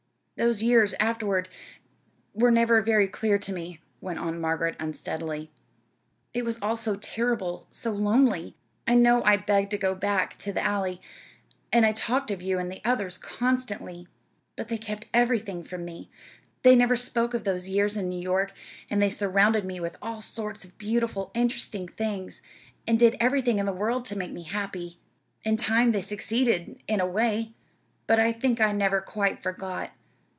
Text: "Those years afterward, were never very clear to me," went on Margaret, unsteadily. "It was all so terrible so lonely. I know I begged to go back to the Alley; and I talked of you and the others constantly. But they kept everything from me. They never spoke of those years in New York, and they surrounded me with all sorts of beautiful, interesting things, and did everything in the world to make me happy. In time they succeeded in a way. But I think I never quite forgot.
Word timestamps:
"Those 0.37 0.63
years 0.63 0.95
afterward, 0.99 1.49
were 2.33 2.49
never 2.49 2.81
very 2.81 3.07
clear 3.07 3.37
to 3.37 3.53
me," 3.53 3.79
went 3.99 4.17
on 4.17 4.41
Margaret, 4.41 4.75
unsteadily. 4.79 5.51
"It 6.33 6.43
was 6.45 6.57
all 6.63 6.75
so 6.75 6.95
terrible 6.95 7.67
so 7.69 7.91
lonely. 7.91 8.55
I 8.87 8.95
know 8.95 9.21
I 9.23 9.37
begged 9.37 9.69
to 9.69 9.77
go 9.77 9.93
back 9.93 10.37
to 10.37 10.51
the 10.51 10.59
Alley; 10.63 10.99
and 11.71 11.85
I 11.85 11.91
talked 11.91 12.31
of 12.31 12.41
you 12.41 12.57
and 12.57 12.71
the 12.71 12.81
others 12.83 13.19
constantly. 13.19 14.07
But 14.55 14.67
they 14.69 14.79
kept 14.79 15.05
everything 15.13 15.63
from 15.63 15.85
me. 15.85 16.09
They 16.63 16.75
never 16.75 16.95
spoke 16.95 17.35
of 17.35 17.43
those 17.43 17.69
years 17.69 17.95
in 17.95 18.09
New 18.09 18.19
York, 18.19 18.51
and 18.89 18.99
they 18.99 19.11
surrounded 19.11 19.63
me 19.63 19.79
with 19.79 19.95
all 20.01 20.21
sorts 20.21 20.65
of 20.65 20.75
beautiful, 20.79 21.29
interesting 21.35 21.87
things, 21.87 22.41
and 22.87 22.97
did 22.97 23.15
everything 23.19 23.59
in 23.59 23.67
the 23.67 23.71
world 23.71 24.05
to 24.05 24.17
make 24.17 24.31
me 24.31 24.41
happy. 24.45 24.97
In 25.43 25.55
time 25.55 25.91
they 25.91 26.01
succeeded 26.01 26.81
in 26.87 26.99
a 26.99 27.05
way. 27.05 27.53
But 28.07 28.17
I 28.17 28.31
think 28.31 28.59
I 28.59 28.71
never 28.71 29.01
quite 29.01 29.43
forgot. 29.43 29.91